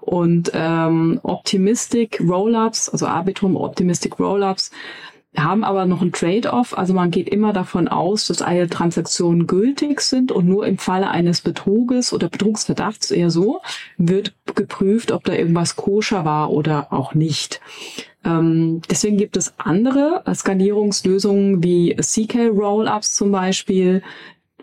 [0.00, 4.70] Und ähm, Optimistic Rollups, also Arbitrum Optimistic Rollups,
[5.36, 6.76] haben aber noch ein Trade-off.
[6.76, 11.08] Also man geht immer davon aus, dass alle Transaktionen gültig sind und nur im Falle
[11.08, 13.60] eines Betruges oder Betrugsverdachts eher so
[13.96, 17.60] wird geprüft, ob da irgendwas koscher war oder auch nicht.
[18.24, 24.02] Ähm, deswegen gibt es andere Skalierungslösungen wie CK Rollups zum Beispiel,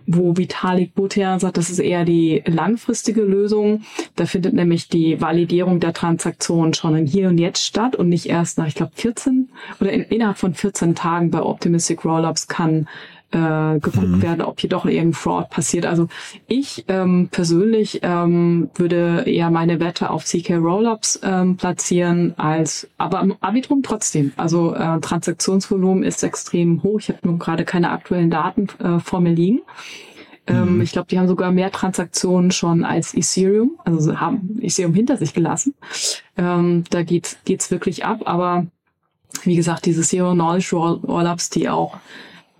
[0.07, 3.81] wo Vitalik Buterin sagt, das ist eher die langfristige Lösung.
[4.15, 8.27] Da findet nämlich die Validierung der Transaktion schon im Hier und Jetzt statt und nicht
[8.27, 9.49] erst nach, ich glaube, 14
[9.81, 12.87] oder in, innerhalb von 14 Tagen bei Optimistic Rollups kann
[13.31, 14.21] äh, geguckt mhm.
[14.21, 15.85] werden, ob hier doch irgendein Fraud passiert.
[15.85, 16.07] Also
[16.47, 23.21] ich ähm, persönlich ähm, würde eher meine Wette auf CK Rollups ähm, platzieren als, aber
[23.21, 24.31] im Arbitrum trotzdem.
[24.37, 26.99] Also äh, Transaktionsvolumen ist extrem hoch.
[26.99, 29.61] Ich habe nun gerade keine aktuellen Daten äh, vor mir liegen.
[30.47, 30.81] Ähm, mhm.
[30.81, 35.33] Ich glaube, die haben sogar mehr Transaktionen schon als Ethereum, also haben Ethereum hinter sich
[35.33, 35.73] gelassen.
[36.37, 38.67] Ähm, da geht geht's wirklich ab, aber
[39.43, 41.97] wie gesagt, diese Zero Knowledge Rollups, die auch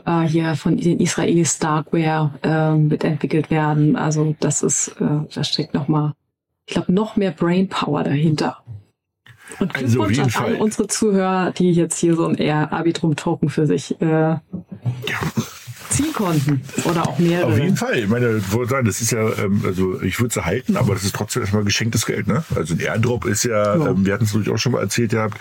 [0.08, 3.96] äh, hier von den Israelis Darkware äh, mitentwickelt werden.
[3.96, 6.13] Also das ist, äh, da steckt noch mal,
[6.65, 8.63] ich glaube, noch mehr Brainpower dahinter.
[9.60, 13.67] Und also Glückwunsch also an unsere Zuhörer, die jetzt hier so ein eher Arbitrum-Token für
[13.67, 14.41] sich äh, ja
[15.89, 16.62] ziehen konnten.
[16.86, 17.52] Oder auch mehrere.
[17.52, 18.00] Auf jeden Fall.
[18.00, 20.93] Ich meine, ich wollte sagen, das ist ja, ähm, also ich würde es halten, aber
[20.93, 22.28] das ist trotzdem erstmal geschenktes Geld.
[22.28, 22.43] Ne?
[22.56, 23.88] Also ein Airdrop ist ja, ja.
[23.88, 25.39] Ähm, wir hatten es natürlich auch schon mal erzählt gehabt,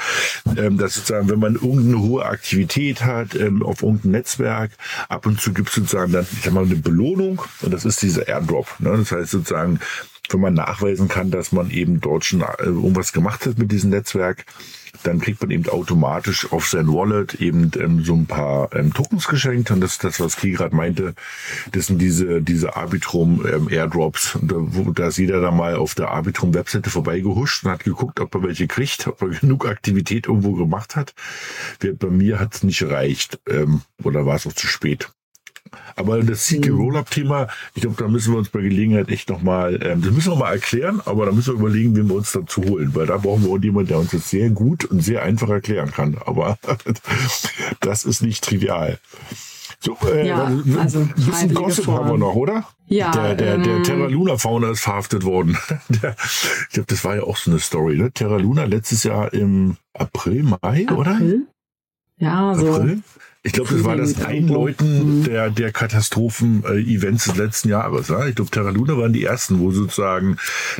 [0.56, 4.72] ähm, dass sozusagen, wenn man irgendeine hohe Aktivität hat auf irgendeinem Netzwerk,
[5.08, 8.02] ab und zu gibt es sozusagen dann, ich sag mal, eine Belohnung und das ist
[8.02, 8.68] dieser Airdrop.
[8.78, 8.96] Ne?
[8.96, 9.80] Das heißt sozusagen,
[10.30, 13.90] wenn man nachweisen kann, dass man eben dort schon äh, irgendwas gemacht hat mit diesem
[13.90, 14.44] Netzwerk,
[15.02, 19.28] dann kriegt man eben automatisch auf sein Wallet eben ähm, so ein paar ähm, Tokens
[19.28, 19.70] geschenkt.
[19.70, 21.14] Und das ist das, was Key gerade meinte.
[21.72, 24.38] Das sind diese, diese Arbitrum ähm, Airdrops.
[24.42, 28.20] Da, wo, da ist jeder da mal auf der Arbitrum Webseite vorbeigehuscht und hat geguckt,
[28.20, 31.14] ob er welche kriegt, ob er genug Aktivität irgendwo gemacht hat.
[31.80, 35.10] Bei mir hat es nicht gereicht ähm, oder war es auch zu spät.
[35.96, 36.80] Aber das CK mhm.
[36.80, 40.36] Rollup-Thema, ich glaube, da müssen wir uns bei Gelegenheit echt nochmal, ähm, das müssen wir
[40.36, 43.44] mal erklären, aber da müssen wir überlegen, wie wir uns dazu holen, weil da brauchen
[43.44, 46.16] wir auch jemanden, der uns das sehr gut und sehr einfach erklären kann.
[46.24, 46.58] Aber
[47.80, 48.98] das ist nicht trivial.
[49.80, 50.44] So, äh, ja,
[50.78, 52.66] also ein bisschen Gossip haben wir noch, oder?
[52.86, 53.10] Ja.
[53.10, 55.56] Der, der, ähm, der Terra Luna Fauna ist verhaftet worden.
[55.88, 58.10] Der, ich glaube, das war ja auch so eine Story, ne?
[58.12, 60.92] Terra Luna letztes Jahr im April, Mai, April?
[60.92, 61.20] oder?
[62.18, 62.74] Ja, so.
[62.74, 63.02] April?
[63.46, 65.24] Ich glaube, das war das Einläuten mhm.
[65.24, 68.08] der, der Katastrophen-Events des letzten Jahres.
[68.08, 68.26] Ja?
[68.26, 70.36] Ich glaube, Terra Luna waren die ersten, wo sozusagen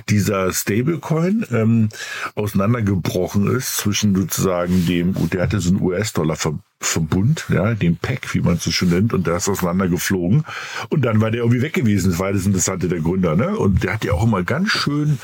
[0.08, 1.90] dieser Stablecoin ähm,
[2.34, 8.54] auseinandergebrochen ist zwischen sozusagen dem, der hatte so einen US-Dollar-Verbund, ja, dem PEC, wie man
[8.54, 10.44] es so schön nennt, und der ist auseinandergeflogen.
[10.88, 12.10] Und dann war der irgendwie weg gewesen.
[12.10, 13.36] Das war das Interessante der Gründer.
[13.36, 13.56] Ne?
[13.56, 15.20] Und der hat ja auch immer ganz schön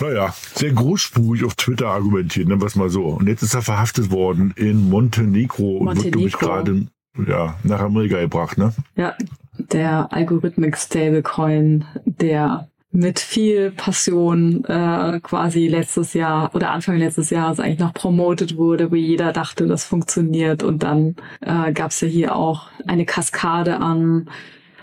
[0.00, 3.04] naja, sehr großspurig auf Twitter argumentiert, nennen wir es mal so.
[3.04, 6.86] Und jetzt ist er verhaftet worden in Montenegro, und wird, glaube ich, gerade
[7.26, 8.72] ja, nach Amerika gebracht, ne?
[8.96, 9.14] Ja,
[9.58, 17.60] der Algorithmic Stablecoin, der mit viel Passion äh, quasi letztes Jahr oder Anfang letztes Jahres
[17.60, 20.64] eigentlich noch promotet wurde, wo jeder dachte, das funktioniert.
[20.64, 24.28] Und dann äh, gab es ja hier auch eine Kaskade an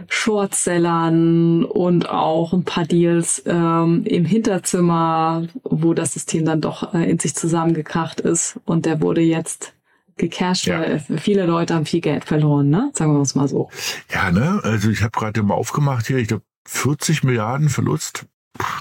[0.08, 7.10] Shortsellern und auch ein paar Deals ähm, im Hinterzimmer, wo das System dann doch äh,
[7.10, 8.60] in sich zusammengekracht ist.
[8.66, 9.74] Und der wurde jetzt
[10.18, 10.80] gecasht, ja.
[10.80, 12.92] weil viele Leute haben viel Geld verloren, ne?
[12.94, 13.70] Sagen wir uns mal so.
[14.12, 14.60] Ja, ne?
[14.64, 18.26] Also ich habe gerade mal aufgemacht hier, ich glaube 40 Milliarden Verlust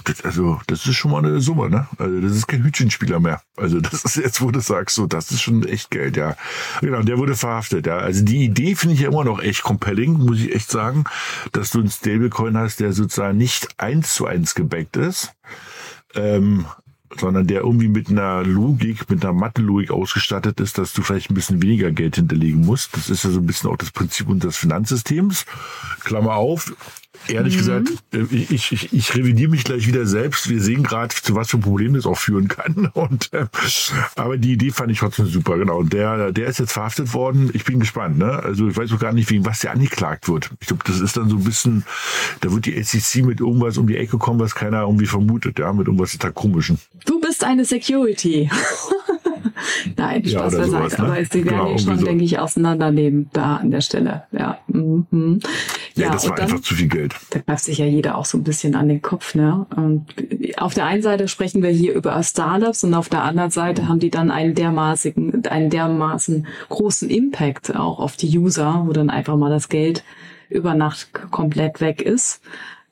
[0.05, 1.87] das, also, das ist schon mal eine Summe, ne?
[1.97, 3.41] Also, das ist kein Hütchenspieler mehr.
[3.55, 6.35] Also, das ist jetzt, wo du sagst, so, das ist schon echt Geld, ja.
[6.81, 7.97] Genau, der wurde verhaftet, ja.
[7.97, 11.05] Also, die Idee finde ich ja immer noch echt compelling, muss ich echt sagen,
[11.51, 15.33] dass du einen Stablecoin hast, der sozusagen nicht eins zu eins gebackt ist,
[16.15, 16.65] ähm,
[17.15, 21.35] sondern der irgendwie mit einer Logik, mit einer Mathe-Logik ausgestattet ist, dass du vielleicht ein
[21.35, 22.95] bisschen weniger Geld hinterlegen musst.
[22.95, 25.45] Das ist ja so ein bisschen auch das Prinzip unseres Finanzsystems.
[26.03, 26.73] Klammer auf,
[27.27, 27.57] Ehrlich mhm.
[27.57, 30.49] gesagt, äh, ich, ich, ich revidiere mich gleich wieder selbst.
[30.49, 32.89] Wir sehen gerade, zu was für Problemen das auch führen kann.
[32.93, 33.45] Und äh,
[34.15, 35.77] aber die Idee fand ich trotzdem super, genau.
[35.77, 37.49] Und der, der ist jetzt verhaftet worden.
[37.53, 38.43] Ich bin gespannt, ne?
[38.43, 40.51] Also ich weiß auch gar nicht, wegen was der angeklagt wird.
[40.59, 41.83] Ich glaube, das ist dann so ein bisschen,
[42.41, 45.71] da wird die SEC mit irgendwas um die Ecke kommen, was keiner irgendwie vermutet, ja,
[45.73, 46.79] mit irgendwas total komischen.
[47.05, 48.49] Du bist eine Security.
[49.95, 50.69] Nein, Spaß ja, beiseite.
[50.69, 51.05] Sowas, ne?
[51.05, 52.05] Aber sie werden genau, schon, so.
[52.05, 54.23] denke ich, auseinandernehmen da an der Stelle.
[54.31, 54.59] Ja.
[54.67, 55.39] Mhm.
[55.95, 57.15] Ja, ja, das war dann, einfach zu viel Geld.
[57.31, 59.35] Da greift sich ja jeder auch so ein bisschen an den Kopf.
[59.35, 59.65] Ne?
[59.75, 60.05] Und
[60.57, 63.99] auf der einen Seite sprechen wir hier über Startups und auf der anderen Seite haben
[63.99, 69.37] die dann einen dermaßen, einen dermaßen großen Impact auch auf die User, wo dann einfach
[69.37, 70.03] mal das Geld
[70.49, 72.41] über Nacht komplett weg ist.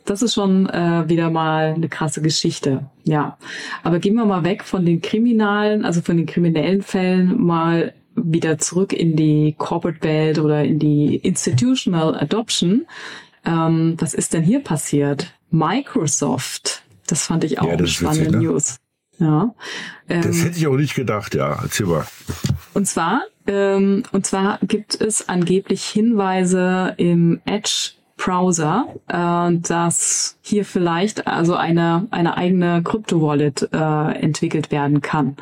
[0.06, 2.90] Das ist schon äh, wieder mal eine krasse Geschichte.
[3.04, 3.38] Ja,
[3.84, 8.58] aber gehen wir mal weg von den kriminalen, also von den kriminellen Fällen mal wieder
[8.58, 12.86] zurück in die Corporate Welt oder in die Institutional Adoption.
[13.46, 15.34] Ähm, was ist denn hier passiert?
[15.52, 16.84] Microsoft.
[17.08, 18.48] Das fand ich auch ja, eine spannende witzig, ne?
[18.48, 18.78] News.
[19.20, 19.56] Ja.
[20.10, 21.60] Ähm, das hätte ich auch nicht gedacht, ja.
[21.62, 22.06] Erzähl mal.
[22.74, 30.66] Und zwar, ähm, und zwar gibt es angeblich Hinweise im Edge Browser, äh, dass hier
[30.66, 35.36] vielleicht also eine, eine eigene Krypto-Wallet äh, entwickelt werden kann.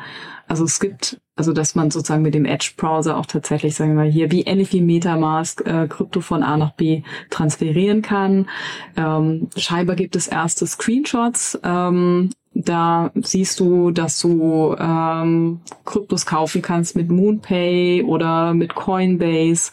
[0.46, 4.10] Also es gibt, also dass man sozusagen mit dem Edge-Browser auch tatsächlich, sagen wir mal,
[4.10, 8.48] hier wie ähnlich wie Metamask äh, Krypto von A nach B transferieren kann.
[8.96, 16.62] Ähm, scheinbar gibt es erste Screenshots ähm, da siehst du, dass du ähm, Kryptos kaufen
[16.62, 19.72] kannst mit MoonPay oder mit Coinbase.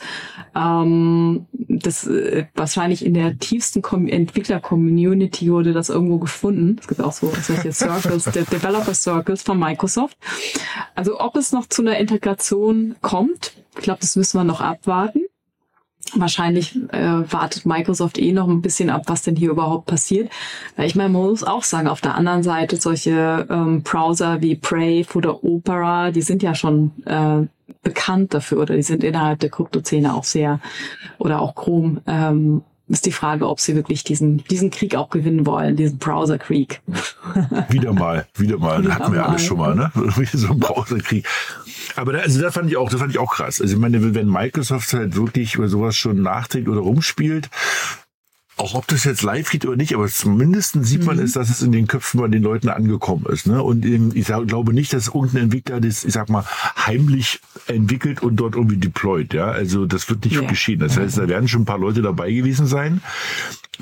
[0.55, 6.77] Ähm, das äh, wahrscheinlich in der tiefsten Entwickler-Community wurde das irgendwo gefunden.
[6.81, 10.17] Es gibt auch so solche Circles, der Developer Circles von Microsoft.
[10.95, 15.21] Also ob es noch zu einer Integration kommt, ich glaube, das müssen wir noch abwarten.
[16.13, 20.29] Wahrscheinlich äh, wartet Microsoft eh noch ein bisschen ab, was denn hier überhaupt passiert.
[20.77, 25.07] Ich meine, man muss auch sagen, auf der anderen Seite solche ähm, Browser wie Brave
[25.13, 27.47] oder Opera, die sind ja schon äh,
[27.83, 30.59] bekannt dafür oder die sind innerhalb der Kryptozene auch sehr
[31.17, 35.45] oder auch Chrome ähm, ist die Frage, ob sie wirklich diesen, diesen Krieg auch gewinnen
[35.45, 36.82] wollen, diesen Browser-Krieg.
[37.69, 38.82] wieder mal, wieder mal.
[38.82, 39.30] Wieder hatten wir mal.
[39.30, 39.91] alles schon mal, ne?
[40.34, 41.27] so ein Browser-Krieg.
[41.95, 43.62] Aber da, also da fand ich auch, das fand ich auch krass.
[43.62, 47.49] Also ich meine, wenn Microsoft halt wirklich über sowas schon nachdenkt oder rumspielt,
[48.62, 51.24] auch ob das jetzt live geht oder nicht, aber zumindest sieht man mhm.
[51.24, 53.47] es, dass es in den Köpfen bei den Leuten angekommen ist.
[53.47, 53.62] Ne?
[53.62, 56.45] Und ich sag, glaube nicht, dass irgendein Entwickler das, ich sag mal,
[56.78, 59.34] heimlich entwickelt und dort irgendwie deployt.
[59.34, 60.47] Ja, also das wird nicht ja.
[60.47, 60.80] geschehen.
[60.80, 63.02] Das heißt, da werden schon ein paar Leute dabei gewesen sein,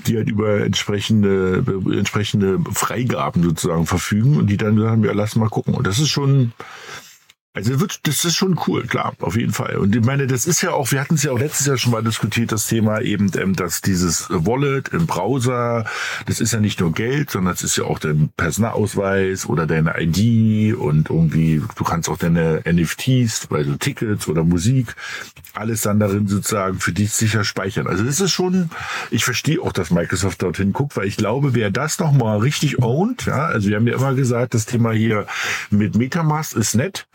[0.08, 5.50] die halt über entsprechende, entsprechende Freigaben sozusagen verfügen und die dann haben, ja, lass mal
[5.50, 5.74] gucken.
[5.74, 6.54] Und das ist schon,
[7.60, 9.76] also wird, das ist schon cool, klar, auf jeden Fall.
[9.76, 11.92] Und ich meine, das ist ja auch, wir hatten es ja auch letztes Jahr schon
[11.92, 15.86] mal diskutiert, das Thema eben, ähm, dass dieses Wallet im Browser,
[16.26, 19.96] das ist ja nicht nur Geld, sondern es ist ja auch dein Personalausweis oder deine
[20.02, 24.96] ID und irgendwie, du kannst auch deine NFTs, also Tickets oder Musik,
[25.54, 27.88] alles dann darin sozusagen für dich sicher speichern.
[27.88, 28.70] Also das ist schon,
[29.12, 33.26] ich verstehe auch, dass Microsoft dorthin guckt, weil ich glaube, wer das nochmal richtig ownt,
[33.26, 35.26] ja, also wir haben ja immer gesagt, das Thema hier
[35.70, 37.06] mit Metamask ist nett,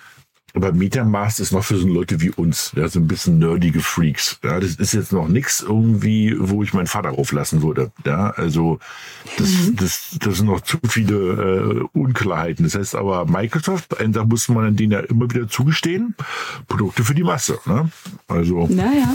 [0.55, 4.39] aber Metamask ist noch für so Leute wie uns, ja, so ein bisschen nerdige Freaks.
[4.45, 7.91] Ja, das ist jetzt noch nichts irgendwie, wo ich meinen Vater auflassen würde.
[8.07, 8.79] Ja, also
[9.37, 9.77] das, mhm.
[9.77, 12.65] das, das sind noch zu viele äh, Unklarheiten.
[12.65, 16.15] Das heißt aber, Microsoft, da muss man denen ja immer wieder zugestehen,
[16.69, 17.59] Produkte für die Masse.
[17.67, 17.91] Ne?
[18.29, 18.69] Also.
[18.69, 19.13] Naja.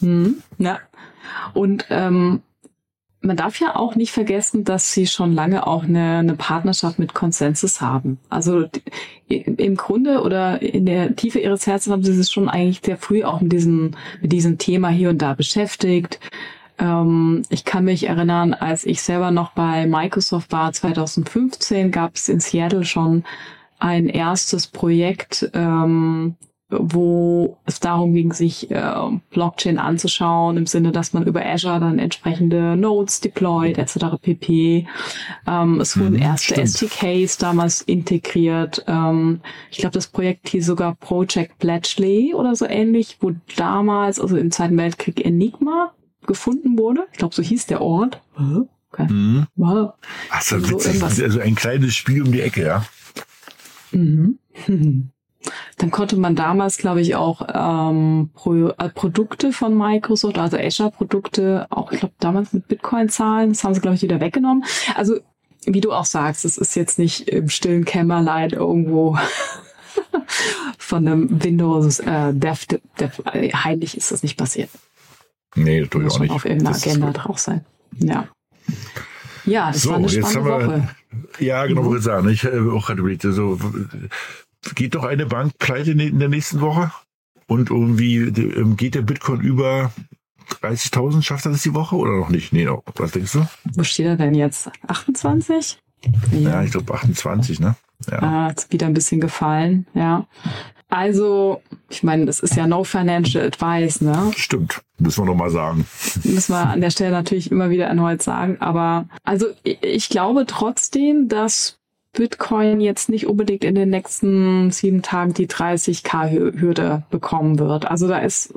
[0.00, 0.36] Mhm.
[0.58, 0.78] Ja.
[1.52, 2.42] Und ähm,
[3.26, 7.14] man darf ja auch nicht vergessen, dass sie schon lange auch eine, eine Partnerschaft mit
[7.14, 8.18] Consensus haben.
[8.28, 8.66] Also
[9.28, 13.24] im Grunde oder in der Tiefe ihres Herzens haben sie sich schon eigentlich sehr früh
[13.24, 16.20] auch mit diesem, mit diesem Thema hier und da beschäftigt.
[16.78, 22.28] Ähm, ich kann mich erinnern, als ich selber noch bei Microsoft war, 2015, gab es
[22.28, 23.24] in Seattle schon
[23.78, 26.36] ein erstes Projekt, ähm,
[26.68, 28.92] wo es darum ging, sich äh,
[29.30, 34.16] Blockchain anzuschauen, im Sinne, dass man über Azure dann entsprechende Nodes deployt, etc.
[34.20, 34.86] pp.
[35.46, 36.68] Ähm, es wurden mhm, erste stimmt.
[36.68, 38.84] SDKs damals integriert.
[38.88, 44.36] Ähm, ich glaube, das Projekt hieß sogar Project Bletchley oder so ähnlich, wo damals, also
[44.36, 45.92] im Zweiten Weltkrieg, Enigma
[46.26, 47.06] gefunden wurde.
[47.12, 48.20] Ich glaube, so hieß der Ort.
[48.90, 49.06] Okay.
[49.08, 49.46] Mhm.
[49.54, 49.92] Wow.
[50.30, 51.02] Ach, so, also, witzig.
[51.02, 52.84] also ein kleines Spiel um die Ecke, ja.
[53.92, 54.40] Mhm.
[55.78, 61.66] Dann konnte man damals, glaube ich, auch ähm, Pro, äh, Produkte von Microsoft, also Azure-Produkte,
[61.68, 63.50] auch, ich glaube, damals mit Bitcoin zahlen.
[63.50, 64.64] Das haben sie, glaube ich, wieder weggenommen.
[64.94, 65.18] Also,
[65.66, 69.18] wie du auch sagst, es ist jetzt nicht im stillen Kämmerlein irgendwo
[70.78, 72.64] von einem Windows äh, Dev,
[72.98, 74.70] Dev, äh, heimlich ist das nicht passiert.
[75.56, 76.30] Nee, das tue ich auch nicht.
[76.30, 77.64] auf irgendeiner Agenda drauf sein.
[77.98, 78.28] Ja.
[79.44, 80.88] Ja, das so, war eine spannende Woche.
[81.38, 81.96] Ja, genau, mhm.
[81.96, 82.28] ich sagen.
[82.28, 83.58] Ich habe auch gerade überlegt, so,
[84.74, 86.90] geht doch eine Bank pleite in der nächsten Woche
[87.46, 89.92] und irgendwie ähm, geht der Bitcoin über
[90.62, 92.52] 30.000, schafft er das die Woche oder noch nicht?
[92.52, 93.48] Nee, was denkst du?
[93.74, 94.70] Wo steht er denn jetzt?
[94.86, 95.78] 28?
[96.32, 97.76] Ja, ja ich glaube 28, ne?
[98.10, 98.50] Ja.
[98.50, 100.26] Ist wieder ein bisschen gefallen, ja.
[100.88, 104.30] Also, ich meine, das ist ja no financial advice, ne?
[104.36, 105.84] Stimmt, müssen wir nochmal sagen.
[106.22, 108.58] Müssen wir an der Stelle natürlich immer wieder erneut sagen.
[108.60, 111.78] Aber also ich glaube trotzdem, dass
[112.16, 117.88] Bitcoin jetzt nicht unbedingt in den nächsten sieben Tagen die 30k-Hürde bekommen wird.
[117.88, 118.54] Also da ist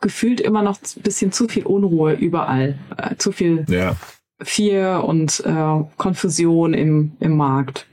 [0.00, 2.78] gefühlt immer noch ein bisschen zu viel Unruhe überall.
[2.96, 3.96] Äh, zu viel ja.
[4.42, 7.86] Fear und äh, Konfusion im, im Markt.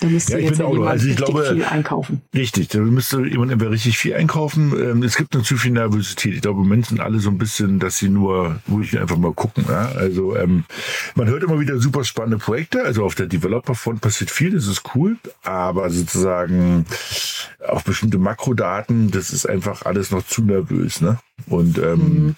[0.00, 2.20] Da müsste ja, jetzt ja jemand also ich glaube, viel einkaufen.
[2.34, 4.72] Richtig, da müsste jemand immer richtig viel einkaufen.
[4.78, 6.34] Ähm, es gibt zu viel Nervosität.
[6.34, 9.64] Ich glaube, Menschen alle so ein bisschen, dass sie nur ruhig einfach mal gucken.
[9.68, 9.86] Ja?
[9.92, 10.64] Also ähm,
[11.14, 12.82] man hört immer wieder super spannende Projekte.
[12.82, 15.16] Also auf der Developer-Front passiert viel, das ist cool.
[15.42, 16.84] Aber sozusagen
[17.66, 21.00] auch bestimmte Makrodaten, das ist einfach alles noch zu nervös.
[21.00, 21.18] Ne?
[21.46, 22.34] Und ähm, mhm.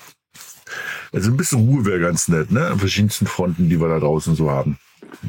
[1.12, 2.68] also ein bisschen Ruhe wäre ganz nett, ne?
[2.68, 4.78] An verschiedensten Fronten, die wir da draußen so haben.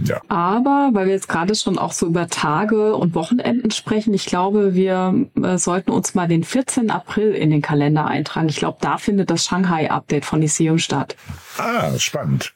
[0.04, 0.22] Ja.
[0.28, 4.74] Aber, weil wir jetzt gerade schon auch so über Tage und Wochenenden sprechen, ich glaube,
[4.74, 6.90] wir äh, sollten uns mal den 14.
[6.92, 8.50] April in den Kalender eintragen.
[8.50, 11.16] Ich glaube, da findet das Shanghai-Update von Lyceum statt.
[11.58, 12.54] Ah, spannend.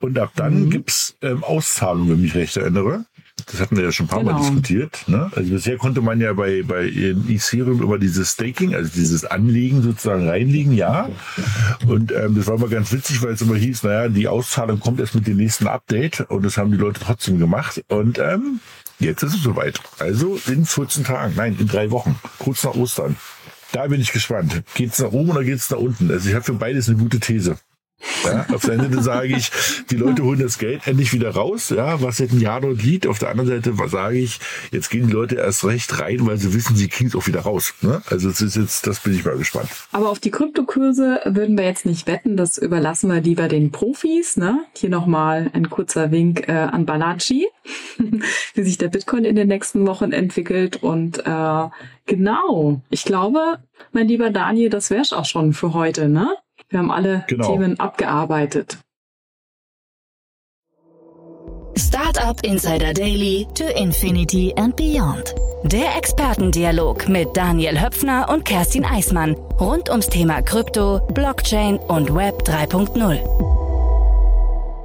[0.00, 0.70] Und ab dann mhm.
[0.70, 3.04] gibt's ähm, Auszahlungen, wenn ich mich recht erinnere.
[3.46, 4.32] Das hatten wir ja schon ein paar genau.
[4.32, 5.04] Mal diskutiert.
[5.06, 5.30] Ne?
[5.34, 10.28] Also bisher konnte man ja bei, bei Ethereum über dieses Staking, also dieses Anlegen sozusagen
[10.28, 11.08] reinlegen, ja.
[11.86, 15.00] Und ähm, das war immer ganz witzig, weil es immer hieß, naja, die Auszahlung kommt
[15.00, 17.82] erst mit dem nächsten Update und das haben die Leute trotzdem gemacht.
[17.88, 18.60] Und ähm,
[18.98, 19.80] jetzt ist es soweit.
[19.98, 23.16] Also in 14 Tagen, nein, in drei Wochen, kurz nach Ostern.
[23.72, 24.62] Da bin ich gespannt.
[24.74, 26.10] Geht's nach oben oder geht's nach unten?
[26.10, 27.58] Also ich habe für beides eine gute These.
[28.24, 29.50] Ja, auf der einen Seite sage ich,
[29.90, 33.06] die Leute holen das Geld endlich wieder raus, ja, was seit einem Jahr dort liegt.
[33.06, 34.38] Auf der anderen Seite sage ich,
[34.70, 37.40] jetzt gehen die Leute erst recht rein, weil sie wissen, sie kriegen es auch wieder
[37.40, 37.74] raus.
[37.82, 38.02] Ne?
[38.06, 39.68] Also das ist jetzt, das bin ich mal gespannt.
[39.92, 44.36] Aber auf die Kryptokurse würden wir jetzt nicht wetten, das überlassen wir lieber den Profis.
[44.36, 44.60] Ne?
[44.76, 47.48] Hier nochmal ein kurzer Wink äh, an Balaji,
[48.54, 50.82] wie sich der Bitcoin in den nächsten Wochen entwickelt.
[50.82, 51.68] Und äh,
[52.06, 53.58] genau, ich glaube,
[53.92, 56.28] mein lieber Daniel, das wär's auch schon für heute, ne?
[56.70, 57.50] Wir haben alle genau.
[57.50, 58.78] Themen abgearbeitet.
[61.76, 65.34] Startup Insider Daily to Infinity and Beyond.
[65.64, 72.42] Der Expertendialog mit Daniel Höpfner und Kerstin Eismann rund ums Thema Krypto, Blockchain und Web
[72.42, 73.18] 3.0.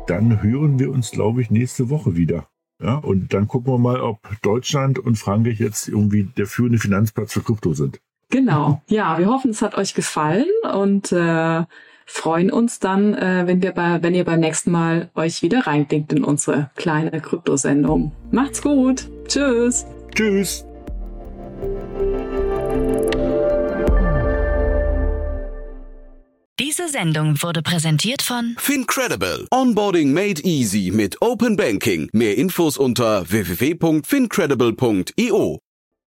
[0.08, 2.48] Dann hören wir uns, glaube ich, nächste Woche wieder.
[2.82, 7.34] Ja, und dann gucken wir mal, ob Deutschland und Frankreich jetzt irgendwie der führende Finanzplatz
[7.34, 8.00] für Krypto sind.
[8.34, 8.82] Genau.
[8.88, 11.66] Ja, wir hoffen, es hat euch gefallen und äh,
[12.08, 16.12] freuen uns dann, äh, wenn wir bei, wenn ihr beim nächsten Mal euch wieder reinklingt
[16.12, 18.12] in unsere kleine Kryptosendung.
[18.32, 19.08] Macht's gut.
[19.28, 19.86] Tschüss.
[20.16, 20.66] Tschüss.
[26.60, 29.46] Diese Sendung wurde präsentiert von Fincredible.
[29.52, 32.10] Onboarding made easy mit Open Banking.
[32.14, 35.60] Mehr Infos unter www.fincredible.io.